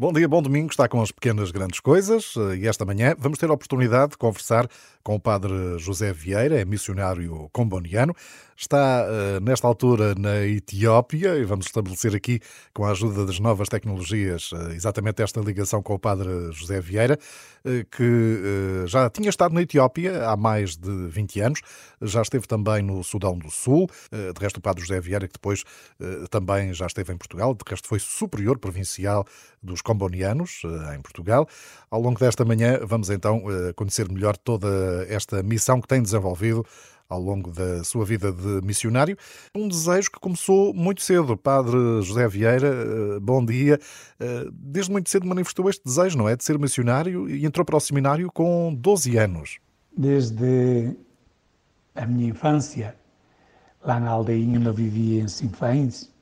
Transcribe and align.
Bom 0.00 0.12
dia, 0.12 0.28
bom 0.28 0.40
domingo. 0.40 0.70
Está 0.70 0.88
com 0.88 1.02
as 1.02 1.10
pequenas 1.10 1.50
grandes 1.50 1.80
coisas 1.80 2.34
e 2.56 2.68
esta 2.68 2.84
manhã 2.84 3.16
vamos 3.18 3.36
ter 3.36 3.50
a 3.50 3.52
oportunidade 3.52 4.12
de 4.12 4.16
conversar 4.16 4.68
com 5.02 5.16
o 5.16 5.20
padre 5.20 5.76
José 5.76 6.12
Vieira, 6.12 6.60
é 6.60 6.64
missionário 6.64 7.50
comboniano. 7.52 8.14
Está 8.60 9.06
uh, 9.06 9.40
nesta 9.40 9.68
altura 9.68 10.16
na 10.16 10.44
Etiópia 10.44 11.36
e 11.36 11.44
vamos 11.44 11.66
estabelecer 11.66 12.16
aqui, 12.16 12.40
com 12.74 12.84
a 12.84 12.90
ajuda 12.90 13.24
das 13.24 13.38
novas 13.38 13.68
tecnologias, 13.68 14.50
uh, 14.50 14.72
exatamente 14.72 15.22
esta 15.22 15.40
ligação 15.40 15.80
com 15.80 15.94
o 15.94 15.98
padre 15.98 16.28
José 16.50 16.80
Vieira, 16.80 17.16
uh, 17.64 17.86
que 17.88 18.84
já 18.88 19.08
tinha 19.10 19.30
estado 19.30 19.54
na 19.54 19.62
Etiópia 19.62 20.28
há 20.28 20.36
mais 20.36 20.76
de 20.76 20.90
20 21.06 21.40
anos, 21.40 21.60
já 22.02 22.20
esteve 22.20 22.48
também 22.48 22.82
no 22.82 23.04
Sudão 23.04 23.38
do 23.38 23.48
Sul. 23.48 23.86
de 24.10 24.40
resto, 24.40 24.56
o 24.56 24.60
padre 24.60 24.82
José 24.82 25.00
Vieira, 25.00 25.28
que 25.28 25.34
depois 25.34 25.62
também 26.30 26.72
já 26.72 26.86
esteve 26.86 27.12
em 27.12 27.16
Portugal, 27.16 27.54
de 27.54 27.60
resto 27.68 27.86
foi 27.86 27.98
superior 27.98 28.58
provincial 28.58 29.24
dos 29.62 29.82
combonianos, 29.82 30.62
em 30.96 31.00
Portugal. 31.00 31.46
Ao 31.90 32.00
longo 32.00 32.18
desta 32.18 32.44
manhã, 32.44 32.80
vamos 32.84 33.10
então 33.10 33.42
conhecer 33.74 34.10
melhor 34.10 34.36
toda 34.36 35.06
esta 35.08 35.42
missão 35.42 35.80
que 35.80 35.88
tem 35.88 36.02
desenvolvido 36.02 36.64
ao 37.08 37.20
longo 37.20 37.50
da 37.50 37.82
sua 37.84 38.04
vida 38.04 38.30
de 38.30 38.60
missionário. 38.62 39.16
Um 39.54 39.66
desejo 39.66 40.10
que 40.10 40.20
começou 40.20 40.74
muito 40.74 41.02
cedo. 41.02 41.36
Padre 41.36 42.02
José 42.02 42.28
Vieira, 42.28 42.68
eh, 42.68 43.20
bom 43.20 43.44
dia. 43.44 43.78
Desde 44.52 44.92
muito 44.92 45.08
cedo 45.08 45.26
manifestou 45.26 45.70
este 45.70 45.82
desejo, 45.84 46.18
não 46.18 46.28
é? 46.28 46.36
De 46.36 46.44
ser 46.44 46.58
missionário 46.58 47.28
e 47.28 47.46
entrou 47.46 47.64
para 47.64 47.76
o 47.76 47.80
seminário 47.80 48.30
com 48.30 48.74
12 48.74 49.16
anos. 49.16 49.58
Desde 49.96 50.94
a 51.94 52.04
minha 52.04 52.28
infância, 52.28 52.94
lá 53.82 53.98
na 53.98 54.10
aldeinha 54.10 54.58
onde 54.58 54.68
eu 54.68 54.74
vivia 54.74 55.22
em 55.22 55.28
Sinfães, 55.28 56.12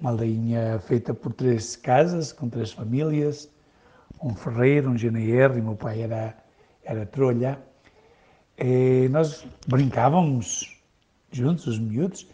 uma 0.00 0.10
aldeinha 0.10 0.80
feita 0.86 1.12
por 1.12 1.32
três 1.34 1.76
casas, 1.76 2.32
com 2.32 2.48
três 2.48 2.72
famílias, 2.72 3.50
um 4.22 4.34
ferreiro, 4.34 4.90
um 4.90 4.96
GNR, 4.96 5.58
e 5.58 5.60
meu 5.60 5.76
pai 5.76 6.00
era, 6.00 6.34
era 6.82 7.04
trolha. 7.04 7.62
E 8.60 9.08
nós 9.08 9.46
brincávamos 9.66 10.78
juntos, 11.32 11.66
os 11.66 11.78
miúdos, 11.78 12.26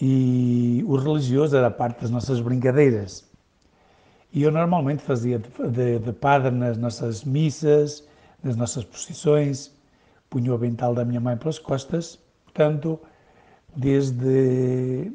e 0.00 0.82
o 0.86 0.96
religioso 0.96 1.54
era 1.56 1.70
parte 1.70 2.00
das 2.00 2.10
nossas 2.10 2.40
brincadeiras. 2.40 3.30
E 4.32 4.42
eu 4.42 4.50
normalmente 4.50 5.02
fazia 5.02 5.38
de, 5.38 5.48
de, 5.70 5.98
de 5.98 6.12
padre 6.14 6.50
nas 6.50 6.78
nossas 6.78 7.22
missas, 7.22 8.08
nas 8.42 8.56
nossas 8.56 8.82
procissões, 8.84 9.70
punha 10.30 10.50
o 10.50 10.54
avental 10.54 10.94
da 10.94 11.04
minha 11.04 11.20
mãe 11.20 11.36
pelas 11.36 11.58
costas, 11.58 12.18
portanto, 12.44 12.98
desde 13.76 15.12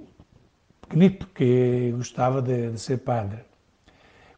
pequenito 0.82 1.28
que 1.34 1.92
gostava 1.98 2.44
de, 2.44 2.72
de, 2.72 2.80
ser 2.80 3.00
padre. 3.00 3.40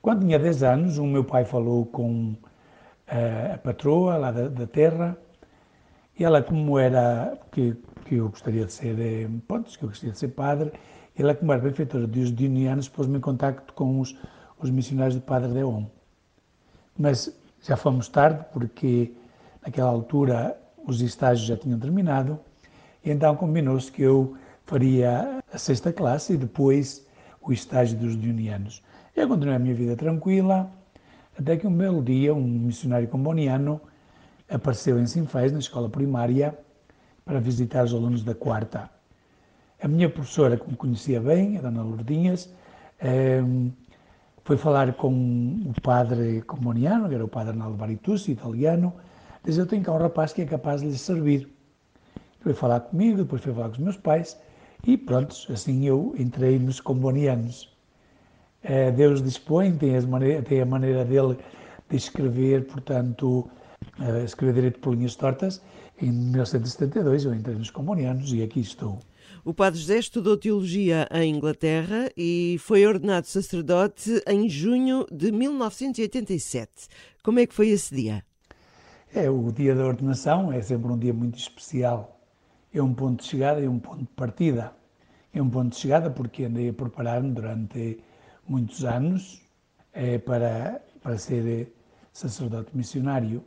Quando 0.01 0.21
tinha 0.21 0.39
10 0.39 0.63
anos, 0.63 0.97
o 0.97 1.05
meu 1.05 1.25
pai 1.25 1.43
falou 1.43 1.85
com 1.85 2.33
a, 3.05 3.15
eh, 3.17 3.51
a 3.55 3.57
patroa 3.57 4.15
lá 4.15 4.31
da, 4.31 4.47
da, 4.47 4.65
terra 4.65 5.17
ela, 6.23 6.41
como 6.41 6.77
era 6.77 7.37
que, 7.51 7.75
que 8.05 8.15
eu 8.15 8.29
gostaria 8.29 8.65
de 8.65 8.73
ser, 8.73 8.99
eh, 8.99 9.29
pronto, 9.47 9.77
que 9.77 9.83
eu 9.83 9.89
gostaria 9.89 10.11
de 10.11 10.19
ser 10.19 10.29
padre, 10.29 10.71
ela, 11.17 11.35
como 11.35 11.51
era 11.51 11.61
benfeitora 11.61 12.07
dos 12.07 12.33
dionianos, 12.33 12.87
pôs-me 12.87 13.17
em 13.17 13.21
contacto 13.21 13.73
com 13.73 13.99
os, 13.99 14.15
os 14.59 14.69
missionários 14.69 15.15
do 15.15 15.21
Padre 15.21 15.51
Deon. 15.53 15.85
Mas 16.97 17.33
já 17.61 17.75
fomos 17.75 18.07
tarde, 18.07 18.45
porque 18.53 19.13
naquela 19.65 19.89
altura 19.89 20.57
os 20.85 21.01
estágios 21.01 21.47
já 21.47 21.57
tinham 21.57 21.77
terminado, 21.79 22.39
então 23.03 23.35
combinou-se 23.35 23.91
que 23.91 24.01
eu 24.01 24.35
faria 24.65 25.43
a 25.51 25.57
sexta 25.57 25.91
classe 25.91 26.33
e 26.33 26.37
depois 26.37 27.05
o 27.41 27.51
estágio 27.51 27.97
dos 27.97 28.19
dionianos. 28.19 28.83
Eu 29.15 29.27
continuei 29.27 29.55
a 29.55 29.59
minha 29.59 29.75
vida 29.75 29.95
tranquila, 29.95 30.71
até 31.37 31.57
que 31.57 31.65
um 31.65 31.75
belo 31.75 32.01
dia 32.01 32.33
um 32.33 32.41
missionário 32.41 33.07
comboniano 33.07 33.81
apareceu 34.49 34.99
em 34.99 35.05
Sinfãs, 35.05 35.51
na 35.51 35.59
escola 35.59 35.89
primária, 35.89 36.57
para 37.23 37.39
visitar 37.39 37.85
os 37.85 37.93
alunos 37.93 38.23
da 38.23 38.33
quarta. 38.33 38.89
A 39.81 39.87
minha 39.87 40.09
professora, 40.09 40.57
que 40.57 40.69
me 40.69 40.75
conhecia 40.75 41.21
bem, 41.21 41.57
a 41.57 41.61
dona 41.61 41.83
Lourdinhas, 41.83 42.49
ehm, 42.99 43.69
foi 44.43 44.57
falar 44.57 44.93
com 44.93 45.11
o 45.11 45.81
padre 45.81 46.41
comboniano, 46.41 47.07
que 47.07 47.15
era 47.15 47.23
o 47.23 47.27
padre 47.27 47.51
Arnaldo 47.51 47.77
Baritucci, 47.77 48.31
italiano, 48.31 48.93
diz, 49.43 49.57
eu 49.57 49.67
tenho 49.67 49.83
cá 49.83 49.93
um 49.93 49.97
rapaz 49.97 50.33
que 50.33 50.41
é 50.41 50.45
capaz 50.45 50.81
de 50.81 50.87
lhe 50.87 50.97
servir. 50.97 51.47
Foi 52.41 52.53
falar 52.53 52.79
comigo, 52.79 53.19
depois 53.19 53.41
foi 53.41 53.53
falar 53.53 53.67
com 53.67 53.73
os 53.73 53.79
meus 53.79 53.97
pais, 53.97 54.37
e 54.85 54.97
pronto, 54.97 55.35
assim 55.51 55.85
eu 55.85 56.15
entrei 56.17 56.57
nos 56.57 56.79
combonianos. 56.79 57.71
Eh, 58.63 58.91
Deus 58.91 59.21
dispõe, 59.21 59.77
tem 59.77 60.61
a 60.61 60.65
maneira 60.65 61.05
dele 61.05 61.37
de 61.89 61.95
escrever, 61.95 62.65
portanto, 62.65 63.49
eh, 64.01 64.23
escrever 64.23 64.53
direito 64.53 64.79
por 64.79 64.95
linhas 64.95 65.15
tortas. 65.15 65.61
Em 66.01 66.11
1972 66.11 67.25
eu 67.25 67.33
entrei 67.33 67.55
nos 67.55 67.69
combonianos 67.69 68.31
e 68.33 68.41
aqui 68.41 68.59
estou. 68.59 68.99
O 69.43 69.53
Padre 69.53 69.79
José 69.79 69.97
estudou 69.99 70.37
teologia 70.37 71.07
em 71.11 71.35
Inglaterra 71.35 72.09
e 72.15 72.57
foi 72.59 72.85
ordenado 72.85 73.27
sacerdote 73.27 74.21
em 74.27 74.49
junho 74.49 75.05
de 75.11 75.31
1987. 75.31 76.87
Como 77.23 77.39
é 77.39 77.47
que 77.47 77.53
foi 77.53 77.69
esse 77.69 77.95
dia? 77.95 78.23
É, 79.13 79.29
o 79.29 79.51
dia 79.51 79.73
da 79.75 79.85
ordenação 79.85 80.51
é 80.51 80.61
sempre 80.61 80.91
um 80.91 80.97
dia 80.97 81.13
muito 81.13 81.37
especial 81.37 82.19
é 82.73 82.81
um 82.81 82.93
ponto 82.93 83.23
de 83.23 83.29
chegada 83.29 83.59
e 83.59 83.67
um 83.67 83.79
ponto 83.79 83.99
de 83.99 84.09
partida. 84.15 84.73
É 85.33 85.41
um 85.41 85.49
ponto 85.49 85.69
de 85.69 85.77
chegada 85.77 86.09
porque 86.09 86.45
andei 86.45 86.69
a 86.69 86.73
preparar-me 86.73 87.31
durante 87.31 88.03
muitos 88.47 88.83
anos 88.83 89.41
é, 89.93 90.17
para, 90.17 90.81
para 91.01 91.17
ser 91.17 91.73
sacerdote 92.13 92.75
missionário 92.75 93.43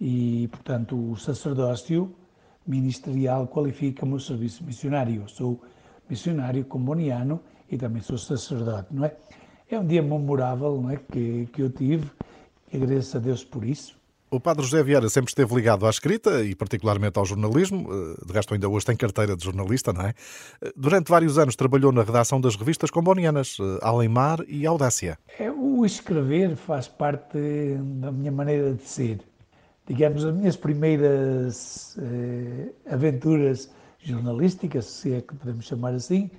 e, 0.00 0.48
portanto, 0.48 1.12
o 1.12 1.16
sacerdócio 1.16 2.14
ministerial 2.66 3.46
qualifica-me 3.46 4.14
o 4.14 4.20
serviço 4.20 4.64
missionário. 4.64 5.22
Eu 5.22 5.28
sou 5.28 5.62
missionário 6.08 6.64
comboniano 6.64 7.40
e 7.70 7.76
também 7.76 8.02
sou 8.02 8.18
sacerdote, 8.18 8.88
não 8.90 9.04
é? 9.04 9.16
É 9.70 9.78
um 9.78 9.86
dia 9.86 10.02
memorável 10.02 10.80
não 10.80 10.90
é, 10.90 10.96
que, 10.96 11.48
que 11.52 11.62
eu 11.62 11.70
tive 11.70 12.10
e 12.72 12.76
agradeço 12.76 13.16
a 13.16 13.20
Deus 13.20 13.44
por 13.44 13.64
isso. 13.64 13.96
O 14.30 14.40
padre 14.40 14.64
José 14.64 14.82
Vieira 14.82 15.08
sempre 15.08 15.30
esteve 15.30 15.54
ligado 15.54 15.86
à 15.86 15.90
escrita 15.90 16.42
e 16.42 16.56
particularmente 16.56 17.18
ao 17.18 17.24
jornalismo, 17.24 17.88
eh, 17.88 18.26
de 18.26 18.32
resto 18.32 18.52
ainda 18.52 18.68
hoje 18.68 18.84
tem 18.84 18.96
carteira 18.96 19.36
de 19.36 19.44
jornalista, 19.44 19.92
não 19.92 20.02
é? 20.02 20.14
Eh, 20.60 20.72
durante 20.76 21.08
vários 21.08 21.38
anos 21.38 21.54
trabalhou 21.54 21.92
na 21.92 22.02
redação 22.02 22.40
das 22.40 22.56
revistas 22.56 22.90
combonianas, 22.90 23.56
eh, 23.60 23.78
Além 23.80 24.08
Mar 24.08 24.40
e 24.48 24.66
Audácia. 24.66 25.16
É, 25.38 25.48
o 25.52 25.86
escrever 25.86 26.56
faz 26.56 26.88
parte 26.88 27.38
da 28.00 28.10
minha 28.10 28.32
maneira 28.32 28.74
de 28.74 28.82
ser. 28.82 29.20
Digamos, 29.86 30.24
as 30.24 30.34
minhas 30.34 30.56
primeiras 30.56 31.96
eh, 32.00 32.70
aventuras 32.90 33.70
jornalísticas, 33.98 34.86
se 34.86 35.14
é 35.14 35.20
que 35.20 35.34
podemos 35.34 35.66
chamar 35.66 35.94
assim, 35.94 36.30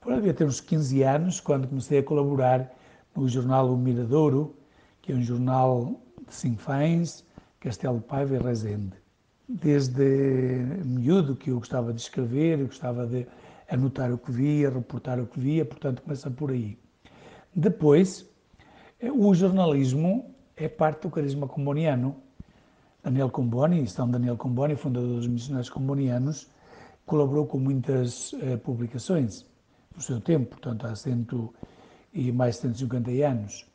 foram 0.00 0.20
ter 0.32 0.44
uns 0.44 0.60
15 0.60 1.02
anos, 1.02 1.40
quando 1.40 1.68
comecei 1.68 1.98
a 1.98 2.02
colaborar 2.02 2.72
no 3.14 3.28
jornal 3.28 3.72
O 3.72 3.76
Miradouro, 3.76 4.56
que 5.02 5.12
é 5.12 5.14
um 5.14 5.22
jornal 5.22 6.00
de 6.26 6.34
Sinfãs, 6.34 7.24
Castelo 7.60 8.00
Paiva 8.00 8.36
e 8.36 8.38
Rezende. 8.38 8.96
Desde 9.48 10.02
miúdo 10.84 11.34
que 11.34 11.50
eu 11.50 11.58
gostava 11.58 11.92
de 11.92 12.00
escrever, 12.00 12.60
eu 12.60 12.66
gostava 12.66 13.06
de 13.06 13.26
anotar 13.70 14.12
o 14.12 14.18
que 14.18 14.30
via, 14.30 14.70
reportar 14.70 15.20
o 15.20 15.26
que 15.26 15.40
via, 15.40 15.64
portanto 15.64 16.02
começa 16.02 16.30
por 16.30 16.50
aí. 16.50 16.78
Depois, 17.54 18.26
o 19.02 19.34
jornalismo 19.34 20.34
é 20.56 20.68
parte 20.68 21.02
do 21.02 21.10
carisma 21.10 21.46
comboniano. 21.46 22.16
Daniel 23.02 23.30
Comboni, 23.30 23.86
São 23.86 24.10
Daniel 24.10 24.36
Comboni, 24.36 24.74
fundador 24.76 25.16
dos 25.16 25.28
missionários 25.28 25.70
combonianos, 25.70 26.48
colaborou 27.06 27.46
com 27.46 27.58
muitas 27.58 28.32
uh, 28.34 28.58
publicações 28.62 29.46
no 29.94 30.02
seu 30.02 30.20
tempo, 30.20 30.56
portanto 30.56 30.86
há 30.86 30.94
e 32.12 32.32
mais 32.32 32.56
de 32.56 32.62
150 32.62 33.10
anos. 33.26 33.66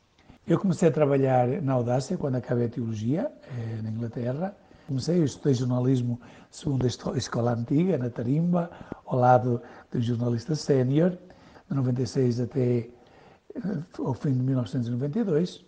Eu 0.46 0.58
comecei 0.58 0.88
a 0.88 0.92
trabalhar 0.92 1.48
na 1.62 1.72
Audácia 1.72 2.18
quando 2.18 2.36
acabei 2.36 2.66
a 2.66 2.68
teologia, 2.68 3.32
eh, 3.44 3.80
na 3.82 3.88
Inglaterra. 3.88 4.54
Comecei, 4.86 5.18
eu 5.18 5.24
estudei 5.24 5.54
jornalismo 5.54 6.20
segundo 6.50 6.84
a 6.84 7.16
escola 7.16 7.54
antiga, 7.54 7.96
na 7.96 8.10
Tarimba, 8.10 8.70
ao 9.06 9.18
lado 9.18 9.62
do 9.90 10.00
jornalista 10.02 10.54
sénior, 10.54 11.16
de 11.70 11.74
96 11.74 12.40
até 12.40 12.60
eh, 12.80 12.90
ao 13.98 14.12
fim 14.12 14.32
de 14.32 14.40
1992. 14.40 15.64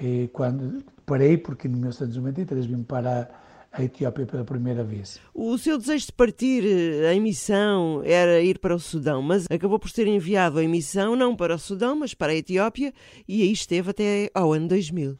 E 0.00 0.28
quando 0.32 0.82
parei, 1.06 1.38
porque 1.38 1.68
em 1.68 1.70
1993 1.70 2.66
vim 2.66 2.82
para 2.82 3.30
a 3.72 3.82
Etiópia 3.82 4.26
pela 4.26 4.44
primeira 4.44 4.82
vez. 4.82 5.20
O 5.34 5.56
seu 5.58 5.78
desejo 5.78 6.06
de 6.06 6.12
partir 6.12 6.64
eh, 6.64 7.14
em 7.14 7.20
missão 7.20 8.02
era 8.04 8.40
ir 8.40 8.58
para 8.58 8.74
o 8.74 8.78
Sudão, 8.78 9.22
mas 9.22 9.46
acabou 9.50 9.78
por 9.78 9.90
ser 9.90 10.06
enviado 10.06 10.60
em 10.60 10.68
missão 10.68 11.14
não 11.14 11.36
para 11.36 11.54
o 11.54 11.58
Sudão, 11.58 11.94
mas 11.96 12.14
para 12.14 12.32
a 12.32 12.36
Etiópia 12.36 12.92
e 13.28 13.42
aí 13.42 13.52
esteve 13.52 13.90
até 13.90 14.30
ao 14.34 14.52
ano 14.52 14.68
2000. 14.68 15.18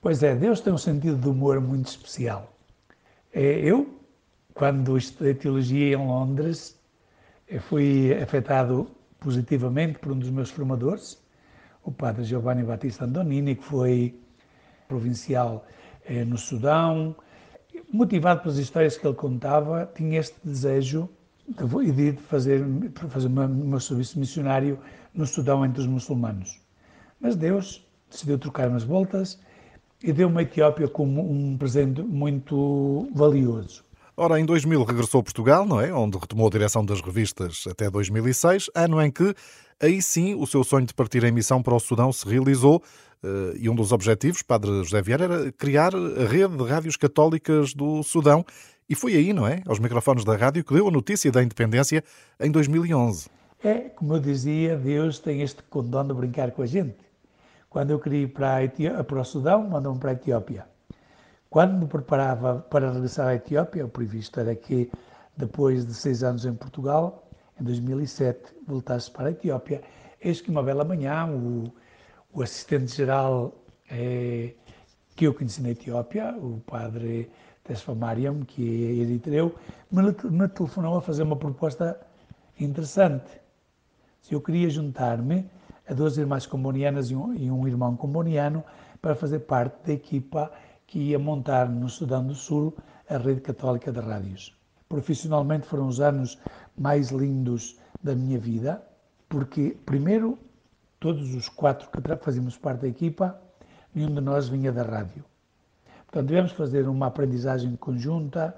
Pois 0.00 0.22
é, 0.22 0.34
Deus 0.34 0.60
tem 0.60 0.72
um 0.72 0.78
sentido 0.78 1.16
de 1.16 1.28
humor 1.28 1.60
muito 1.60 1.88
especial. 1.88 2.56
É, 3.32 3.60
eu, 3.60 4.00
quando 4.54 4.96
estudei 4.96 5.34
teologia 5.34 5.94
em 5.94 5.96
Londres, 5.96 6.78
fui 7.68 8.12
afetado 8.14 8.88
positivamente 9.18 9.98
por 9.98 10.12
um 10.12 10.18
dos 10.18 10.30
meus 10.30 10.50
formadores, 10.50 11.18
o 11.82 11.90
padre 11.90 12.22
Giovanni 12.22 12.62
Battista 12.62 13.04
Andonini, 13.04 13.56
que 13.56 13.64
foi 13.64 14.14
provincial 14.88 15.64
eh, 16.04 16.24
no 16.24 16.38
Sudão. 16.38 17.14
Motivado 17.92 18.42
pelas 18.42 18.58
histórias 18.58 18.96
que 18.96 19.06
ele 19.06 19.14
contava, 19.14 19.90
tinha 19.94 20.18
este 20.18 20.36
desejo 20.42 21.08
de, 21.46 22.12
de 22.12 22.22
fazer, 22.22 22.64
fazer 23.08 23.28
o 23.28 23.30
meu 23.30 23.80
serviço 23.80 24.18
missionário 24.18 24.78
no 25.14 25.26
Sudão 25.26 25.64
entre 25.64 25.80
os 25.80 25.86
muçulmanos. 25.86 26.60
Mas 27.20 27.36
Deus 27.36 27.86
decidiu 28.10 28.38
trocar 28.38 28.68
umas 28.68 28.84
voltas 28.84 29.38
e 30.02 30.12
deu-me 30.12 30.38
a 30.38 30.42
Etiópia 30.42 30.88
como 30.88 31.20
um 31.20 31.56
presente 31.56 32.02
muito 32.02 33.08
valioso. 33.14 33.87
Ora, 34.20 34.40
em 34.40 34.44
2000 34.44 34.82
regressou 34.82 35.20
a 35.20 35.22
Portugal, 35.22 35.64
não 35.64 35.80
é? 35.80 35.94
Onde 35.94 36.18
retomou 36.18 36.48
a 36.48 36.50
direção 36.50 36.84
das 36.84 37.00
revistas 37.00 37.62
até 37.70 37.88
2006, 37.88 38.68
ano 38.74 39.00
em 39.00 39.12
que, 39.12 39.32
aí 39.80 40.02
sim, 40.02 40.34
o 40.34 40.44
seu 40.44 40.64
sonho 40.64 40.84
de 40.84 40.92
partir 40.92 41.22
em 41.22 41.30
missão 41.30 41.62
para 41.62 41.72
o 41.72 41.78
Sudão 41.78 42.12
se 42.12 42.28
realizou 42.28 42.82
eh, 43.22 43.58
e 43.60 43.70
um 43.70 43.76
dos 43.76 43.92
objetivos, 43.92 44.42
Padre 44.42 44.82
José 44.82 45.00
Vieira, 45.02 45.22
era 45.22 45.52
criar 45.52 45.94
a 45.94 46.26
rede 46.26 46.56
de 46.56 46.64
rádios 46.64 46.96
católicas 46.96 47.72
do 47.72 48.02
Sudão. 48.02 48.44
E 48.88 48.94
foi 48.96 49.14
aí, 49.14 49.32
não 49.32 49.46
é? 49.46 49.62
Aos 49.64 49.78
microfones 49.78 50.24
da 50.24 50.34
rádio 50.34 50.64
que 50.64 50.74
deu 50.74 50.88
a 50.88 50.90
notícia 50.90 51.30
da 51.30 51.40
independência 51.40 52.02
em 52.40 52.50
2011. 52.50 53.28
É, 53.62 53.74
como 53.90 54.14
eu 54.14 54.18
dizia, 54.18 54.76
Deus 54.76 55.20
tem 55.20 55.42
este 55.42 55.62
condão 55.62 56.04
de 56.04 56.12
brincar 56.12 56.50
com 56.50 56.62
a 56.62 56.66
gente. 56.66 56.96
Quando 57.70 57.90
eu 57.90 58.00
queria 58.00 58.22
ir 58.22 58.32
para, 58.32 58.58
a 58.98 59.04
para 59.04 59.20
o 59.20 59.24
Sudão, 59.24 59.68
mandou-me 59.68 60.00
para 60.00 60.10
a 60.10 60.14
Etiópia. 60.14 60.66
Quando 61.50 61.78
me 61.78 61.86
preparava 61.86 62.58
para 62.58 62.92
regressar 62.92 63.28
à 63.28 63.34
Etiópia, 63.34 63.86
o 63.86 63.88
previsto 63.88 64.38
era 64.38 64.54
que, 64.54 64.90
depois 65.34 65.86
de 65.86 65.94
seis 65.94 66.22
anos 66.22 66.44
em 66.44 66.54
Portugal, 66.54 67.26
em 67.58 67.64
2007, 67.64 68.54
voltasse 68.66 69.10
para 69.10 69.28
a 69.28 69.30
Etiópia. 69.30 69.80
Eis 70.20 70.42
que 70.42 70.50
uma 70.50 70.62
bela 70.62 70.84
manhã, 70.84 71.26
o, 71.26 71.72
o 72.32 72.42
assistente-geral 72.42 73.54
é, 73.90 74.52
que 75.16 75.26
eu 75.26 75.32
conheci 75.32 75.62
na 75.62 75.70
Etiópia, 75.70 76.36
o 76.36 76.60
padre 76.66 77.30
Tesfa 77.64 77.94
Mariam, 77.94 78.40
que 78.42 78.62
é 78.62 79.02
eritreu, 79.02 79.54
me, 79.90 80.02
me 80.02 80.48
telefonou 80.48 80.98
a 80.98 81.00
fazer 81.00 81.22
uma 81.22 81.36
proposta 81.36 81.98
interessante. 82.60 83.40
Se 84.20 84.34
eu 84.34 84.40
queria 84.42 84.68
juntar-me 84.68 85.50
a 85.88 85.94
duas 85.94 86.18
irmãs 86.18 86.44
combonianas 86.44 87.10
e 87.10 87.16
um, 87.16 87.32
e 87.32 87.50
um 87.50 87.66
irmão 87.66 87.96
comboniano 87.96 88.62
para 89.00 89.14
fazer 89.14 89.40
parte 89.40 89.86
da 89.86 89.92
equipa 89.94 90.52
que 90.88 90.98
ia 90.98 91.18
montar 91.18 91.68
no 91.68 91.88
Sudão 91.88 92.26
do 92.26 92.34
Sul 92.34 92.74
a 93.08 93.18
rede 93.18 93.42
católica 93.42 93.92
de 93.92 94.00
rádios. 94.00 94.56
Profissionalmente 94.88 95.66
foram 95.66 95.86
os 95.86 96.00
anos 96.00 96.38
mais 96.76 97.10
lindos 97.10 97.78
da 98.02 98.14
minha 98.14 98.38
vida, 98.38 98.82
porque, 99.28 99.76
primeiro, 99.84 100.38
todos 100.98 101.34
os 101.34 101.48
quatro 101.48 101.88
que 101.90 102.16
fazíamos 102.24 102.56
parte 102.56 102.80
da 102.80 102.88
equipa, 102.88 103.38
nenhum 103.94 104.14
de 104.14 104.20
nós 104.22 104.48
vinha 104.48 104.72
da 104.72 104.82
rádio. 104.82 105.24
Portanto, 106.06 106.28
tivemos 106.28 106.52
fazer 106.52 106.88
uma 106.88 107.06
aprendizagem 107.06 107.76
conjunta, 107.76 108.56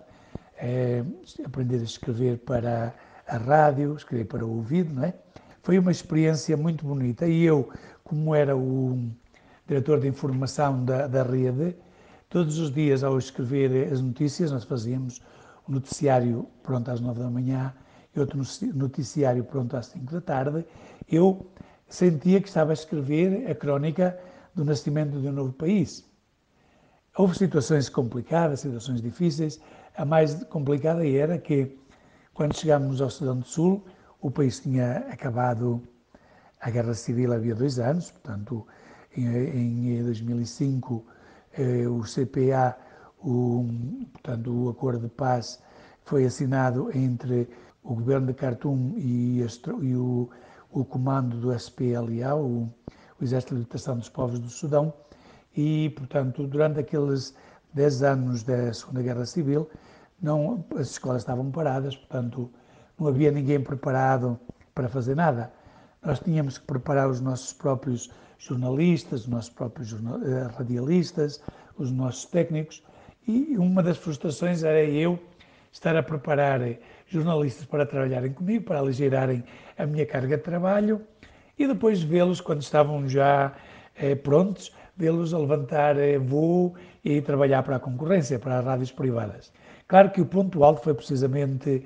é, 0.56 1.02
aprender 1.44 1.80
a 1.80 1.82
escrever 1.82 2.38
para 2.38 2.94
a 3.26 3.36
rádio, 3.38 3.96
escrever 3.96 4.26
para 4.26 4.46
o 4.46 4.56
ouvido, 4.56 4.94
não 4.94 5.04
é? 5.04 5.14
Foi 5.62 5.78
uma 5.78 5.90
experiência 5.90 6.56
muito 6.56 6.86
bonita 6.86 7.26
e 7.26 7.42
eu, 7.42 7.68
como 8.04 8.34
era 8.34 8.56
o 8.56 9.10
diretor 9.66 9.98
de 10.00 10.06
informação 10.06 10.84
da, 10.84 11.08
da 11.08 11.24
rede, 11.24 11.76
Todos 12.30 12.60
os 12.60 12.72
dias, 12.72 13.02
ao 13.02 13.18
escrever 13.18 13.92
as 13.92 14.00
notícias, 14.00 14.52
nós 14.52 14.62
fazíamos 14.62 15.20
um 15.68 15.72
noticiário 15.72 16.46
pronto 16.62 16.88
às 16.88 17.00
nove 17.00 17.18
da 17.18 17.28
manhã 17.28 17.74
e 18.14 18.20
outro 18.20 18.40
noticiário 18.72 19.42
pronto 19.42 19.76
às 19.76 19.86
cinco 19.86 20.12
da 20.12 20.20
tarde. 20.20 20.64
Eu 21.10 21.50
sentia 21.88 22.40
que 22.40 22.46
estava 22.46 22.70
a 22.70 22.74
escrever 22.74 23.50
a 23.50 23.54
crónica 23.56 24.16
do 24.54 24.64
nascimento 24.64 25.20
de 25.20 25.26
um 25.26 25.32
novo 25.32 25.52
país. 25.52 26.08
Houve 27.18 27.36
situações 27.36 27.88
complicadas, 27.88 28.60
situações 28.60 29.02
difíceis. 29.02 29.60
A 29.96 30.04
mais 30.04 30.44
complicada 30.44 31.04
era 31.04 31.36
que, 31.36 31.76
quando 32.32 32.56
chegámos 32.56 33.02
ao 33.02 33.10
Sudão 33.10 33.40
do 33.40 33.44
Sul, 33.44 33.84
o 34.20 34.30
país 34.30 34.60
tinha 34.60 34.98
acabado 35.10 35.82
a 36.60 36.70
Guerra 36.70 36.94
Civil 36.94 37.32
havia 37.32 37.56
dois 37.56 37.80
anos, 37.80 38.12
portanto, 38.12 38.64
em, 39.16 39.98
em 39.98 40.04
2005 40.04 41.04
eh, 41.52 41.86
o 41.88 42.00
CPA, 42.02 42.76
o, 43.22 43.66
portanto, 44.12 44.50
o 44.50 44.68
acordo 44.68 45.00
de 45.00 45.08
paz 45.08 45.62
foi 46.04 46.24
assinado 46.24 46.90
entre 46.96 47.48
o 47.82 47.94
governo 47.94 48.26
de 48.28 48.32
Khartoum 48.34 48.94
e, 48.96 49.40
e 49.82 49.96
o, 49.96 50.30
o, 50.70 50.84
comando 50.84 51.36
do 51.38 51.52
SPLA, 51.54 52.34
o, 52.36 52.68
o 53.20 53.24
Exército 53.24 53.54
de 53.54 53.60
Libertação 53.60 53.96
dos 53.96 54.08
Povos 54.08 54.38
do 54.38 54.48
Sudão, 54.48 54.92
e, 55.56 55.90
portanto, 55.90 56.46
durante 56.46 56.80
aqueles 56.80 57.34
10 57.74 58.02
anos 58.02 58.42
da 58.42 58.72
Segunda 58.72 59.02
Guerra 59.02 59.26
Civil, 59.26 59.68
não, 60.20 60.64
as 60.76 60.90
escolas 60.90 61.22
estavam 61.22 61.50
paradas, 61.50 61.96
portanto, 61.96 62.50
não 62.98 63.08
havia 63.08 63.30
ninguém 63.30 63.60
preparado 63.60 64.38
para 64.74 64.88
fazer 64.88 65.16
nada. 65.16 65.52
Nós 66.02 66.20
tínhamos 66.20 66.58
que 66.58 66.66
preparar 66.66 67.08
os 67.08 67.20
nossos 67.20 67.52
próprios 67.52 68.10
jornalistas, 68.40 69.22
os 69.22 69.28
nossos 69.28 69.50
próprios 69.50 69.92
eh, 69.92 70.48
radialistas, 70.56 71.40
os 71.76 71.92
nossos 71.92 72.24
técnicos, 72.24 72.82
e 73.28 73.56
uma 73.58 73.82
das 73.82 73.98
frustrações 73.98 74.64
era 74.64 74.82
eu 74.82 75.18
estar 75.70 75.94
a 75.94 76.02
preparar 76.02 76.62
eh, 76.62 76.78
jornalistas 77.06 77.66
para 77.66 77.84
trabalharem 77.84 78.32
comigo, 78.32 78.64
para 78.64 78.80
aligerarem 78.80 79.44
a 79.78 79.86
minha 79.86 80.06
carga 80.06 80.38
de 80.38 80.42
trabalho, 80.42 81.02
e 81.58 81.66
depois 81.66 82.02
vê-los, 82.02 82.40
quando 82.40 82.62
estavam 82.62 83.06
já 83.06 83.52
eh, 83.94 84.14
prontos, 84.14 84.72
vê-los 84.96 85.34
a 85.34 85.38
levantar 85.38 85.96
voo 86.20 86.74
e 87.04 87.20
trabalhar 87.20 87.62
para 87.62 87.76
a 87.76 87.80
concorrência, 87.80 88.38
para 88.38 88.58
as 88.58 88.64
rádios 88.64 88.90
privadas. 88.90 89.52
Claro 89.86 90.10
que 90.10 90.20
o 90.20 90.26
ponto 90.26 90.64
alto 90.64 90.82
foi 90.82 90.94
precisamente 90.94 91.84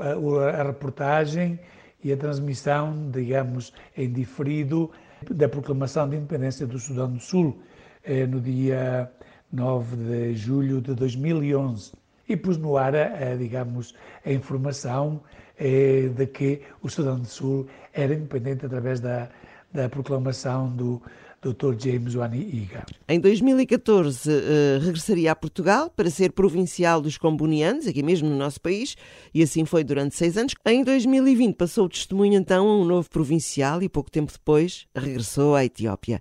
a, 0.00 0.60
a 0.60 0.62
reportagem 0.62 1.58
e 2.02 2.12
a 2.12 2.16
transmissão, 2.16 3.10
digamos, 3.10 3.72
em 3.96 4.10
diferido 4.10 4.90
da 5.28 5.48
proclamação 5.48 6.08
de 6.08 6.16
independência 6.16 6.66
do 6.66 6.78
Sudão 6.78 7.10
do 7.10 7.20
Sul, 7.20 7.58
eh, 8.04 8.26
no 8.26 8.40
dia 8.40 9.10
9 9.52 9.96
de 9.96 10.34
julho 10.34 10.80
de 10.80 10.94
2011. 10.94 11.92
E 12.28 12.36
pus 12.36 12.56
no 12.56 12.76
ar, 12.76 12.92
digamos, 13.36 13.94
a 14.24 14.32
informação 14.32 15.20
eh, 15.58 16.08
de 16.14 16.26
que 16.26 16.62
o 16.80 16.88
Sudão 16.88 17.18
do 17.18 17.26
Sul 17.26 17.66
era 17.92 18.14
independente 18.14 18.64
através 18.64 19.00
da, 19.00 19.28
da 19.72 19.88
proclamação 19.88 20.70
do 20.70 21.02
Dr. 21.42 21.74
James 21.78 22.14
Wani 22.14 22.38
Iga. 22.38 22.84
Em 23.08 23.18
2014 23.18 24.30
uh, 24.30 24.32
regressaria 24.80 25.32
a 25.32 25.34
Portugal 25.34 25.88
para 25.88 26.10
ser 26.10 26.32
provincial 26.32 27.00
dos 27.00 27.16
combonianos, 27.16 27.86
aqui 27.86 28.02
mesmo 28.02 28.28
no 28.28 28.36
nosso 28.36 28.60
país, 28.60 28.94
e 29.32 29.42
assim 29.42 29.64
foi 29.64 29.82
durante 29.82 30.14
seis 30.14 30.36
anos. 30.36 30.54
Em 30.66 30.84
2020 30.84 31.56
passou 31.56 31.86
o 31.86 31.88
testemunho 31.88 32.34
então 32.34 32.68
a 32.68 32.76
um 32.76 32.84
novo 32.84 33.08
provincial 33.08 33.82
e 33.82 33.88
pouco 33.88 34.10
tempo 34.10 34.30
depois 34.30 34.86
regressou 34.94 35.54
à 35.54 35.64
Etiópia. 35.64 36.20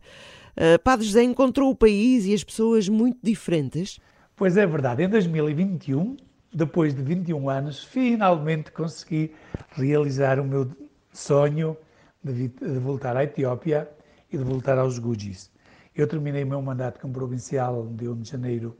Uh, 0.55 0.79
Padre 0.81 1.05
José 1.05 1.23
encontrou 1.23 1.69
o 1.69 1.75
país 1.75 2.25
e 2.25 2.33
as 2.33 2.43
pessoas 2.43 2.87
muito 2.87 3.19
diferentes? 3.21 3.99
Pois 4.37 4.55
é 4.55 4.65
verdade. 4.65 5.03
Em 5.03 5.09
2021, 5.09 6.15
depois 6.53 6.95
de 6.95 7.03
21 7.03 7.49
anos, 7.49 7.83
finalmente 7.83 8.71
consegui 8.71 9.33
realizar 9.71 10.39
o 10.39 10.45
meu 10.45 10.71
sonho 11.11 11.75
de, 12.23 12.47
de 12.47 12.79
voltar 12.79 13.17
à 13.17 13.25
Etiópia 13.25 13.89
e 14.31 14.37
de 14.37 14.43
voltar 14.43 14.77
aos 14.77 14.99
Gujis. 14.99 15.51
Eu 15.95 16.07
terminei 16.07 16.43
o 16.43 16.47
meu 16.47 16.61
mandato 16.61 16.99
como 16.99 17.13
provincial 17.13 17.87
de 17.87 18.07
1 18.07 18.21
de 18.21 18.29
janeiro 18.29 18.77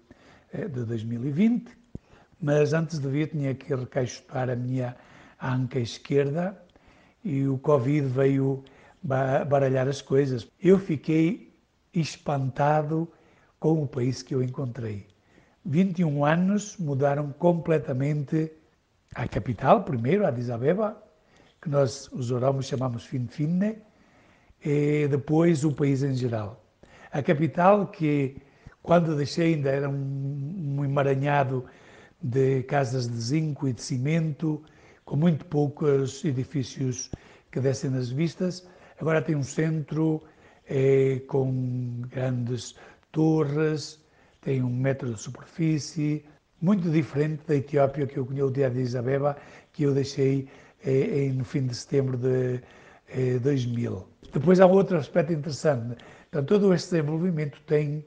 eh, 0.53 0.67
de 0.67 0.83
2020, 0.85 1.77
mas 2.41 2.73
antes 2.73 2.99
de 2.99 3.07
vir 3.07 3.29
tinha 3.29 3.53
que 3.53 3.73
recaixotar 3.73 4.49
a 4.49 4.55
minha 4.55 4.95
anca 5.41 5.79
esquerda 5.79 6.61
e 7.23 7.47
o 7.47 7.57
Covid 7.57 8.07
veio 8.07 8.63
baralhar 9.01 9.87
as 9.87 10.01
coisas. 10.01 10.47
Eu 10.61 10.77
fiquei 10.77 11.53
espantado 11.93 13.11
com 13.59 13.83
o 13.83 13.87
país 13.87 14.21
que 14.21 14.33
eu 14.33 14.43
encontrei. 14.43 15.07
21 15.65 16.25
anos 16.25 16.77
mudaram 16.77 17.31
completamente 17.33 18.51
a 19.15 19.27
capital, 19.27 19.83
primeiro, 19.83 20.25
Addis 20.25 20.49
Abeba, 20.49 21.01
que 21.61 21.69
nós, 21.69 22.09
os 22.11 22.31
oromos, 22.31 22.67
chamamos 22.67 23.05
Finfinne, 23.05 23.77
e 24.63 25.07
depois 25.07 25.63
o 25.63 25.71
país 25.71 26.03
em 26.03 26.13
geral. 26.13 26.63
A 27.11 27.21
capital, 27.21 27.87
que 27.87 28.37
quando 28.81 29.15
deixei 29.15 29.55
ainda 29.55 29.69
era 29.69 29.89
um, 29.89 30.75
um 30.77 30.85
emaranhado 30.85 31.65
de 32.21 32.63
casas 32.63 33.07
de 33.07 33.17
zinco 33.19 33.67
e 33.67 33.73
de 33.73 33.81
cimento, 33.81 34.61
com 35.05 35.15
muito 35.15 35.45
poucos 35.45 36.23
edifícios 36.23 37.09
que 37.51 37.59
descem 37.59 37.89
nas 37.89 38.09
vistas, 38.09 38.67
agora 38.99 39.21
tem 39.21 39.35
um 39.35 39.43
centro 39.43 40.21
eh, 40.67 41.21
com 41.27 42.01
grandes 42.09 42.75
torres, 43.11 43.99
tem 44.41 44.61
um 44.61 44.69
metro 44.69 45.13
de 45.13 45.19
superfície, 45.19 46.23
muito 46.61 46.89
diferente 46.89 47.41
da 47.47 47.55
Etiópia 47.55 48.05
que 48.05 48.17
eu 48.17 48.25
conheço, 48.25 48.51
de 48.51 48.63
Addis 48.63 48.95
Abeba, 48.95 49.37
que 49.73 49.83
eu 49.83 49.93
deixei 49.93 50.47
eh, 50.85 51.31
no 51.33 51.43
fim 51.43 51.65
de 51.65 51.73
setembro 51.73 52.17
de 52.17 52.61
2000. 53.41 54.07
Depois 54.33 54.59
há 54.59 54.65
outro 54.65 54.97
aspecto 54.97 55.33
interessante. 55.33 55.97
Então, 56.27 56.43
todo 56.43 56.73
este 56.73 56.91
desenvolvimento 56.91 57.59
tem, 57.65 58.05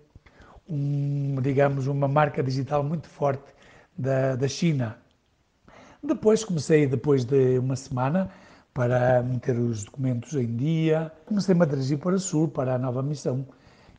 um, 0.69 1.37
digamos, 1.43 1.87
uma 1.87 2.07
marca 2.07 2.43
digital 2.43 2.85
muito 2.85 3.09
forte 3.09 3.53
da, 3.97 4.37
da 4.37 4.49
China. 4.49 4.97
Depois 6.03 6.45
comecei, 6.45 6.87
depois 6.87 7.25
de 7.25 7.59
uma 7.59 7.77
semana, 7.77 8.31
para 8.73 9.23
meter 9.23 9.59
os 9.59 9.85
documentos 9.85 10.35
em 10.35 10.57
dia, 10.57 11.13
comecei-me 11.27 11.63
a 11.63 11.67
dirigir 11.67 11.99
para 11.99 12.15
o 12.15 12.19
Sul, 12.19 12.49
para 12.49 12.75
a 12.75 12.79
nova 12.79 13.03
missão, 13.03 13.47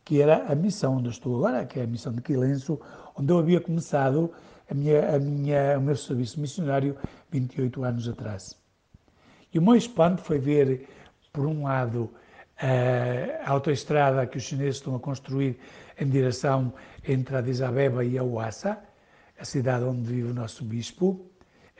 que 0.03 0.21
era 0.21 0.45
a 0.51 0.55
missão 0.55 0.97
onde 0.97 1.09
estou 1.09 1.37
agora, 1.37 1.65
que 1.65 1.79
é 1.79 1.83
a 1.83 1.87
missão 1.87 2.11
de 2.11 2.21
Quilenço, 2.21 2.79
onde 3.15 3.31
eu 3.31 3.39
havia 3.39 3.61
começado 3.61 4.31
a 4.69 4.73
minha, 4.73 5.15
a 5.15 5.19
minha, 5.19 5.77
o 5.77 5.81
meu 5.81 5.95
serviço 5.95 6.39
missionário 6.39 6.97
28 7.31 7.83
anos 7.83 8.07
atrás. 8.07 8.62
E 9.53 9.59
o 9.59 9.61
meu 9.61 9.75
espanto 9.75 10.21
foi 10.21 10.39
ver, 10.39 10.87
por 11.31 11.45
um 11.45 11.63
lado, 11.63 12.09
a 13.45 13.51
autoestrada 13.51 14.25
que 14.25 14.37
os 14.37 14.43
chineses 14.43 14.77
estão 14.77 14.95
a 14.95 14.99
construir 14.99 15.59
em 15.99 16.07
direção 16.09 16.73
entre 17.07 17.35
Addis 17.35 17.61
Abeba 17.61 18.03
e 18.03 18.17
Awassa, 18.17 18.79
a 19.39 19.45
cidade 19.45 19.83
onde 19.83 20.01
vive 20.11 20.31
o 20.31 20.33
nosso 20.33 20.63
bispo. 20.63 21.29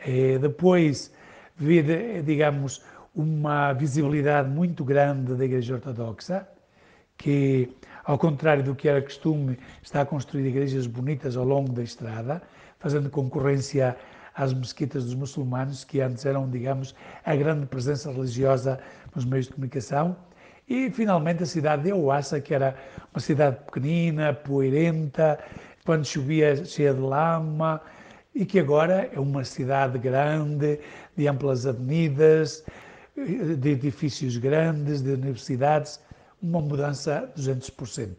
Eh, 0.06 0.38
depois, 0.38 1.14
ver, 1.56 2.22
digamos, 2.24 2.84
uma 3.16 3.74
visibilidade 3.74 4.50
muito 4.50 4.84
grande 4.84 5.34
da 5.34 5.46
Igreja 5.46 5.76
Ortodoxa, 5.76 6.48
que, 7.18 7.76
ao 8.04 8.18
contrário 8.18 8.64
do 8.64 8.76
que 8.76 8.88
era 8.88 9.02
costume, 9.02 9.58
está 9.82 10.02
a 10.02 10.06
construir 10.06 10.48
igrejas 10.48 10.86
bonitas 10.86 11.38
ao 11.38 11.46
longo 11.46 11.72
da 11.72 11.82
estrada, 11.82 12.42
fazendo 12.80 13.10
concorrência 13.10 13.96
às 14.36 14.54
mesquitas 14.54 15.06
dos 15.06 15.16
muçulmanos, 15.16 15.84
que 15.84 16.02
antes 16.02 16.26
eram, 16.26 16.50
digamos, 16.50 16.96
a 17.26 17.36
grande 17.36 17.66
presença 17.66 18.12
religiosa 18.12 18.80
nos 19.16 19.26
meios 19.26 19.48
de 19.48 19.54
comunicação. 19.54 20.16
E, 20.68 20.90
finalmente, 20.90 21.44
a 21.44 21.46
cidade 21.46 21.84
de 21.84 21.92
Ouassa, 21.92 22.40
que 22.40 22.54
era 22.54 22.76
uma 23.14 23.20
cidade 23.20 23.58
pequenina, 23.66 24.34
poeirenta, 24.34 25.38
quando 25.86 26.06
chovia 26.06 26.64
cheia 26.66 26.94
de 26.94 27.02
lama, 27.02 27.82
e 28.34 28.46
que 28.46 28.60
agora 28.60 29.10
é 29.14 29.20
uma 29.20 29.44
cidade 29.44 30.00
grande, 30.00 30.80
de 31.16 31.28
amplas 31.28 31.68
avenidas, 31.68 32.64
de 33.16 33.70
edifícios 33.70 34.38
grandes, 34.38 35.02
de 35.02 35.12
universidades, 35.12 36.00
uma 36.42 36.60
mudança 36.60 37.32
de 37.36 37.44
200%. 37.44 38.18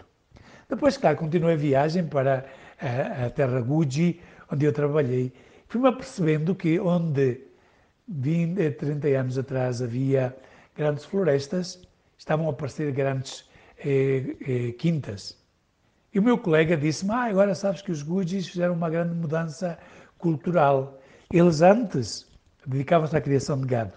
Depois, 0.68 0.96
claro, 0.96 1.16
continuei 1.16 1.54
a 1.54 1.56
viagem 1.56 2.06
para 2.06 2.44
a, 2.80 3.26
a 3.26 3.30
terra 3.30 3.60
Guji, 3.60 4.20
onde 4.50 4.64
eu 4.64 4.72
trabalhei. 4.72 5.32
Fui-me 5.74 5.88
apercebendo 5.88 6.54
que 6.54 6.78
onde 6.78 7.40
20, 8.06 8.70
30 8.78 9.08
anos 9.08 9.36
atrás 9.36 9.82
havia 9.82 10.32
grandes 10.76 11.04
florestas, 11.04 11.82
estavam 12.16 12.46
a 12.46 12.50
aparecer 12.50 12.92
grandes 12.92 13.50
eh, 13.84 14.36
eh, 14.46 14.72
quintas. 14.78 15.36
E 16.12 16.20
o 16.20 16.22
meu 16.22 16.38
colega 16.38 16.76
disse-me, 16.76 17.10
ah, 17.10 17.24
agora 17.24 17.56
sabes 17.56 17.82
que 17.82 17.90
os 17.90 18.04
Gujis 18.04 18.46
fizeram 18.46 18.72
uma 18.72 18.88
grande 18.88 19.16
mudança 19.16 19.76
cultural. 20.16 21.00
Eles 21.32 21.60
antes 21.60 22.24
dedicavam-se 22.64 23.16
à 23.16 23.20
criação 23.20 23.60
de 23.60 23.66
gado 23.66 23.94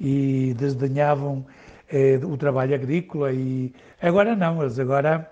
e 0.00 0.52
desdenhavam 0.58 1.46
eh, 1.88 2.18
o 2.24 2.36
trabalho 2.36 2.74
agrícola 2.74 3.32
e 3.32 3.72
agora 4.02 4.34
não, 4.34 4.62
eles 4.62 4.80
agora 4.80 5.30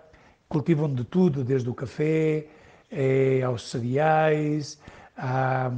cultivam 0.48 0.88
de 0.94 1.02
tudo, 1.02 1.42
desde 1.42 1.68
o 1.68 1.74
café 1.74 2.46
eh, 2.88 3.42
aos 3.42 3.68
cereais, 3.68 4.78
à, 5.16 5.72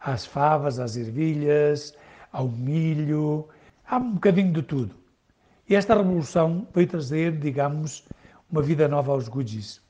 às 0.00 0.26
favas, 0.26 0.78
às 0.78 0.96
ervilhas, 0.96 1.94
ao 2.32 2.48
milho, 2.48 3.48
há 3.86 3.96
um 3.96 4.14
bocadinho 4.14 4.52
de 4.52 4.62
tudo. 4.62 4.94
E 5.68 5.74
esta 5.74 5.94
revolução 5.94 6.66
veio 6.74 6.86
trazer, 6.86 7.38
digamos, 7.38 8.04
uma 8.50 8.60
vida 8.60 8.86
nova 8.86 9.12
aos 9.12 9.28
Gujis. 9.28 9.80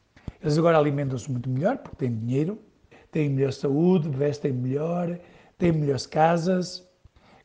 Eles 0.40 0.56
agora 0.58 0.78
alimentam-se 0.78 1.30
muito 1.30 1.48
melhor, 1.48 1.78
porque 1.78 1.96
têm 1.96 2.14
dinheiro, 2.14 2.58
têm 3.10 3.30
melhor 3.30 3.52
saúde, 3.52 4.08
vestem 4.08 4.52
melhor, 4.52 5.18
têm 5.58 5.72
melhores 5.72 6.06
casas. 6.06 6.86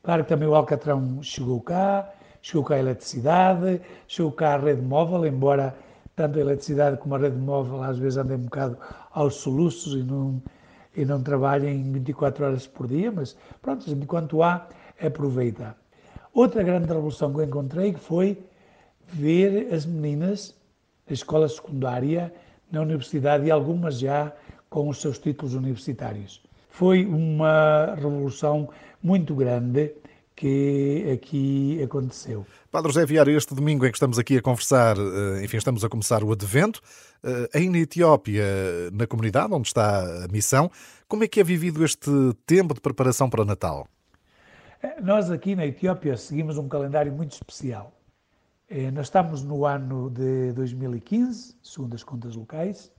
Claro 0.03 0.23
que 0.23 0.29
também 0.29 0.47
o 0.47 0.55
Alcatrão 0.55 1.21
chegou 1.23 1.61
cá, 1.61 2.11
chegou 2.41 2.63
cá 2.63 2.75
a 2.75 2.79
eletricidade, 2.79 3.81
chegou 4.07 4.31
cá 4.31 4.55
a 4.55 4.57
rede 4.57 4.81
móvel, 4.81 5.25
embora 5.25 5.75
tanto 6.15 6.37
a 6.37 6.41
eletricidade 6.41 6.97
como 6.97 7.15
a 7.15 7.17
rede 7.17 7.37
móvel 7.37 7.81
às 7.81 7.97
vezes 7.97 8.17
andem 8.17 8.37
um 8.37 8.41
bocado 8.41 8.77
aos 9.11 9.35
soluços 9.35 9.93
e 9.93 10.03
não, 10.03 10.41
e 10.95 11.05
não 11.05 11.21
trabalhem 11.21 11.91
24 11.91 12.45
horas 12.45 12.67
por 12.67 12.87
dia, 12.87 13.11
mas 13.11 13.35
pronto, 13.61 13.89
enquanto 13.89 14.41
há, 14.43 14.67
aproveita. 15.01 15.75
Outra 16.33 16.63
grande 16.63 16.87
revolução 16.87 17.33
que 17.33 17.39
eu 17.39 17.43
encontrei 17.45 17.93
foi 17.93 18.37
ver 19.07 19.73
as 19.73 19.85
meninas 19.85 20.55
da 21.07 21.13
escola 21.13 21.47
secundária 21.47 22.33
na 22.71 22.81
universidade 22.81 23.45
e 23.45 23.51
algumas 23.51 23.99
já 23.99 24.31
com 24.69 24.89
os 24.89 25.01
seus 25.01 25.17
títulos 25.17 25.55
universitários. 25.55 26.41
Foi 26.69 27.05
uma 27.05 27.95
revolução 27.95 28.69
muito 29.01 29.33
grande 29.33 29.93
que 30.39 31.11
aqui 31.13 31.83
aconteceu. 31.83 32.45
Padre 32.71 32.93
José 32.93 33.05
Vieira, 33.05 33.29
este 33.29 33.53
domingo 33.53 33.85
em 33.85 33.91
que 33.91 33.97
estamos 33.97 34.17
aqui 34.17 34.37
a 34.37 34.41
conversar, 34.41 34.95
eh, 34.97 35.43
enfim, 35.43 35.57
estamos 35.57 35.83
a 35.83 35.89
começar 35.89 36.23
o 36.23 36.31
Advento, 36.31 36.79
eh, 37.21 37.49
aí 37.53 37.69
na 37.69 37.79
Etiópia, 37.79 38.45
na 38.93 39.05
comunidade 39.05 39.53
onde 39.53 39.67
está 39.67 40.23
a 40.23 40.27
missão, 40.29 40.71
como 41.09 41.25
é 41.25 41.27
que 41.27 41.41
é 41.41 41.43
vivido 41.43 41.83
este 41.83 42.09
tempo 42.45 42.73
de 42.73 42.79
preparação 42.79 43.29
para 43.29 43.41
o 43.41 43.45
Natal? 43.45 43.85
Eh, 44.81 45.01
nós 45.01 45.29
aqui 45.29 45.57
na 45.57 45.65
Etiópia 45.65 46.15
seguimos 46.15 46.57
um 46.57 46.69
calendário 46.69 47.11
muito 47.11 47.33
especial. 47.33 47.91
Nós 48.93 49.07
estamos 49.07 49.43
no 49.43 49.65
ano 49.65 50.11
de 50.11 50.53
2015, 50.53 51.55
segundo 51.61 51.95
as 51.95 52.03
contas 52.03 52.35
locais. 52.35 52.91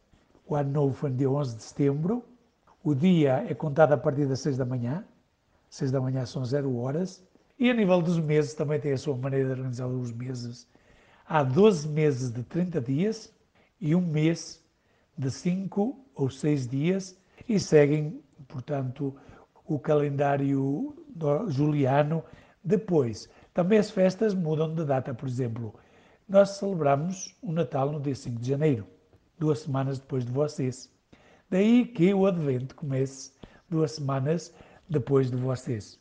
O 0.45 0.57
ano 0.57 0.73
novo 0.73 0.93
foi 0.93 1.09
no 1.11 1.17
dia 1.17 1.31
11 1.31 1.57
de 1.57 1.63
setembro. 1.63 2.25
O 2.83 2.93
dia 2.93 3.47
é 3.49 3.55
contado 3.55 3.93
a 3.93 3.97
partir 3.97 4.27
das 4.27 4.41
6 4.41 4.59
da 4.59 4.67
manhã. 4.67 5.05
6 5.71 5.93
da 5.93 6.01
manhã 6.01 6.27
são 6.27 6.45
0 6.45 6.77
horas. 6.77 7.23
E 7.61 7.69
a 7.69 7.75
nível 7.75 8.01
dos 8.01 8.19
meses, 8.19 8.55
também 8.55 8.81
tem 8.81 8.93
a 8.93 8.97
sua 8.97 9.15
maneira 9.15 9.49
de 9.49 9.61
organizar 9.61 9.87
os 9.87 10.11
meses. 10.11 10.67
Há 11.29 11.43
12 11.43 11.89
meses 11.89 12.33
de 12.33 12.43
30 12.43 12.81
dias 12.81 13.31
e 13.79 13.95
um 13.95 14.01
mês 14.01 14.65
de 15.19 15.31
5 15.31 16.07
ou 16.15 16.31
6 16.31 16.67
dias 16.67 17.21
e 17.47 17.61
seguem, 17.61 18.25
portanto, 18.49 19.15
o 19.67 19.79
calendário 19.79 20.97
juliano. 21.49 22.25
Depois, 22.65 23.29
também 23.53 23.79
as 23.79 23.91
festas 23.91 24.33
mudam 24.33 24.75
de 24.75 24.87
data. 24.87 25.13
Por 25.13 25.29
exemplo, 25.29 25.75
nós 26.27 26.57
celebramos 26.57 27.37
o 27.43 27.53
Natal 27.53 27.93
no 27.93 28.01
dia 28.01 28.15
5 28.15 28.41
de 28.41 28.49
janeiro, 28.49 28.87
duas 29.39 29.59
semanas 29.59 29.99
depois 29.99 30.25
de 30.25 30.33
vocês. 30.33 30.91
Daí 31.51 31.85
que 31.85 32.15
o 32.15 32.25
Advento 32.25 32.75
comece 32.75 33.33
duas 33.69 33.93
semanas 33.93 34.51
depois 34.89 35.31
de 35.31 35.37
vocês. 35.37 36.00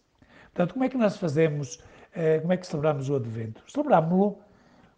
Portanto, 0.60 0.74
como 0.74 0.84
é 0.84 0.90
que 0.90 0.98
nós 0.98 1.16
fazemos, 1.16 1.80
eh, 2.14 2.40
como 2.40 2.52
é 2.52 2.58
que 2.58 2.68
celebramos 2.68 3.10
o 3.10 3.16
Advento? 3.16 3.64
Celebramos-lo 3.72 4.40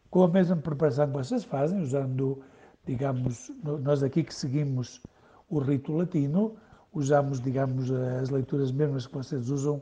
com 0.10 0.24
a 0.24 0.28
mesma 0.28 0.56
preparação 0.56 1.06
que 1.06 1.14
vocês 1.14 1.44
fazem, 1.44 1.80
usando, 1.80 2.42
digamos, 2.84 3.52
nós 3.84 4.02
aqui 4.02 4.24
que 4.24 4.34
seguimos 4.34 5.00
o 5.52 5.60
rito 5.60 5.94
latino, 5.94 6.56
usamos, 6.92 7.40
digamos, 7.40 7.92
as 7.92 8.32
leituras 8.32 8.72
mesmas 8.72 9.06
que 9.06 9.14
vocês 9.14 9.52
usam 9.52 9.80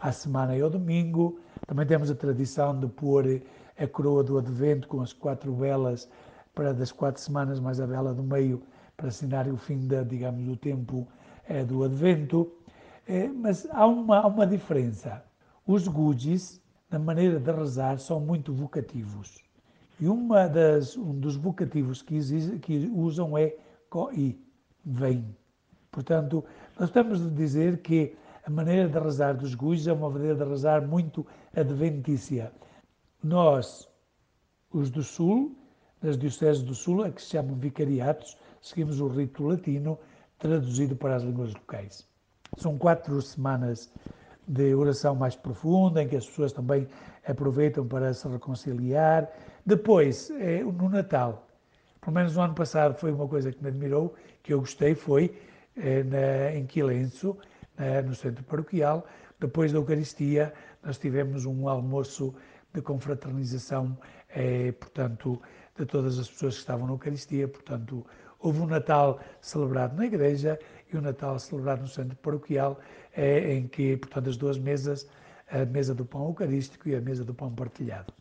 à 0.00 0.10
semana 0.10 0.56
e 0.56 0.62
ao 0.62 0.68
domingo. 0.68 1.38
Também 1.64 1.86
temos 1.86 2.10
a 2.10 2.14
tradição 2.16 2.76
de 2.76 2.88
pôr 2.88 3.40
a 3.78 3.86
coroa 3.86 4.24
do 4.24 4.36
Advento 4.36 4.88
com 4.88 5.00
as 5.00 5.12
quatro 5.12 5.54
velas 5.54 6.08
para 6.56 6.74
das 6.74 6.90
quatro 6.90 7.22
semanas 7.22 7.60
mais 7.60 7.80
a 7.80 7.86
vela 7.86 8.12
do 8.12 8.24
meio 8.24 8.64
para 8.96 9.06
assinar 9.06 9.46
o 9.46 9.56
fim 9.56 9.86
da, 9.86 10.02
digamos, 10.02 10.44
do 10.44 10.56
tempo 10.56 11.06
é, 11.48 11.62
do 11.62 11.84
Advento. 11.84 12.50
É, 13.10 13.26
mas 13.26 13.66
há 13.72 13.88
uma, 13.88 14.18
há 14.18 14.26
uma 14.28 14.46
diferença. 14.46 15.20
Os 15.66 15.88
Gujis, 15.88 16.62
na 16.88 16.96
maneira 16.96 17.40
de 17.40 17.50
rezar, 17.50 17.98
são 17.98 18.20
muito 18.20 18.52
vocativos. 18.52 19.42
E 19.98 20.06
uma 20.06 20.46
das, 20.46 20.96
um 20.96 21.18
dos 21.18 21.34
vocativos 21.34 22.02
que, 22.02 22.20
que 22.60 22.88
usam 22.94 23.36
é 23.36 23.56
Koi, 23.88 24.38
vem. 24.84 25.36
Portanto, 25.90 26.44
nós 26.78 26.88
estamos 26.88 27.20
a 27.26 27.30
dizer 27.30 27.78
que 27.78 28.14
a 28.46 28.50
maneira 28.50 28.88
de 28.88 28.96
rezar 29.00 29.36
dos 29.36 29.56
Gujis 29.56 29.88
é 29.88 29.92
uma 29.92 30.08
maneira 30.08 30.36
de 30.36 30.44
rezar 30.44 30.86
muito 30.86 31.26
adventícia. 31.52 32.52
Nós, 33.24 33.88
os 34.70 34.88
do 34.88 35.02
Sul, 35.02 35.56
nas 36.00 36.16
dioceses 36.16 36.62
do 36.62 36.76
Sul, 36.76 37.02
a 37.02 37.10
que 37.10 37.20
se 37.20 37.30
chamam 37.30 37.56
vicariatos, 37.56 38.38
seguimos 38.62 39.00
o 39.00 39.08
rito 39.08 39.42
latino 39.42 39.98
traduzido 40.38 40.94
para 40.94 41.16
as 41.16 41.24
línguas 41.24 41.52
locais. 41.52 42.08
São 42.56 42.76
quatro 42.76 43.20
semanas 43.22 43.92
de 44.46 44.74
oração 44.74 45.14
mais 45.14 45.36
profunda, 45.36 46.02
em 46.02 46.08
que 46.08 46.16
as 46.16 46.26
pessoas 46.26 46.52
também 46.52 46.88
aproveitam 47.26 47.86
para 47.86 48.12
se 48.12 48.26
reconciliar. 48.28 49.28
Depois, 49.64 50.30
é, 50.30 50.62
no 50.62 50.88
Natal, 50.88 51.46
pelo 52.00 52.14
menos 52.14 52.34
no 52.34 52.42
ano 52.42 52.54
passado 52.54 52.94
foi 52.94 53.12
uma 53.12 53.28
coisa 53.28 53.52
que 53.52 53.62
me 53.62 53.68
admirou, 53.68 54.14
que 54.42 54.52
eu 54.52 54.60
gostei, 54.60 54.94
foi 54.94 55.38
é, 55.76 56.02
na, 56.02 56.52
em 56.54 56.66
Quilenço, 56.66 57.36
no 58.04 58.14
centro 58.14 58.44
paroquial, 58.44 59.06
depois 59.40 59.72
da 59.72 59.78
Eucaristia, 59.78 60.52
nós 60.82 60.98
tivemos 60.98 61.46
um 61.46 61.66
almoço 61.66 62.34
de 62.74 62.82
confraternização, 62.82 63.96
é, 64.28 64.70
portanto, 64.72 65.40
de 65.78 65.86
todas 65.86 66.18
as 66.18 66.28
pessoas 66.28 66.54
que 66.54 66.60
estavam 66.60 66.86
na 66.86 66.92
Eucaristia. 66.92 67.48
Portanto, 67.48 68.04
houve 68.38 68.60
um 68.60 68.66
Natal 68.66 69.18
celebrado 69.40 69.96
na 69.96 70.06
igreja 70.06 70.58
e 70.96 70.98
um 70.98 71.02
Natal 71.02 71.38
celebrado 71.38 71.82
no 71.82 71.88
centro 71.88 72.16
paroquial, 72.16 72.78
é, 73.12 73.52
em 73.54 73.66
que, 73.66 73.96
portanto, 73.96 74.30
as 74.30 74.36
duas 74.36 74.58
mesas, 74.58 75.08
a 75.50 75.64
mesa 75.64 75.94
do 75.94 76.04
pão 76.04 76.26
eucarístico 76.26 76.88
e 76.88 76.94
a 76.94 77.00
mesa 77.00 77.24
do 77.24 77.34
pão 77.34 77.52
partilhado. 77.54 78.12